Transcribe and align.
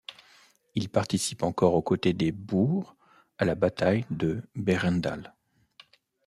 Il 0.73 0.89
participe 0.89 1.43
encore 1.43 1.75
au 1.75 1.83
côté 1.83 2.11
des 2.13 2.31
Boers 2.31 2.95
à 3.37 3.45
la 3.45 3.53
bataille 3.53 4.03
de 4.09 4.41
Bergendal. 4.55 5.35